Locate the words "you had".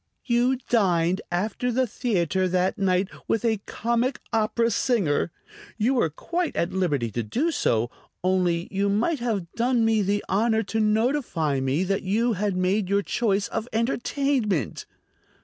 12.01-12.55